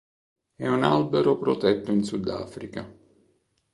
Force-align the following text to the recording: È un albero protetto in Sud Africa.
È 0.55 0.67
un 0.67 0.81
albero 0.83 1.37
protetto 1.37 1.91
in 1.91 2.03
Sud 2.03 2.27
Africa. 2.27 2.91